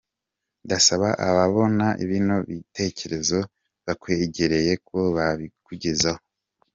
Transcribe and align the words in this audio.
Ndasaba 0.65 1.09
ababona 1.27 1.85
bino 2.09 2.35
bitecyerezo 2.49 3.39
bakwegereye 3.85 4.73
ko 4.87 4.97
babikugezaho. 5.15 6.21